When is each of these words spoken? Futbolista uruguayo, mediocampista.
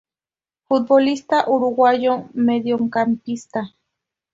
Futbolista 0.67 1.43
uruguayo, 1.47 2.27
mediocampista. 2.33 3.75